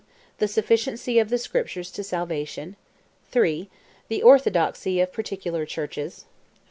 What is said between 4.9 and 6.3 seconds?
of Particular Churches; 4.